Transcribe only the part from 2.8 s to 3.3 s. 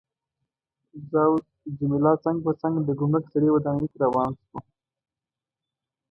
د ګمرک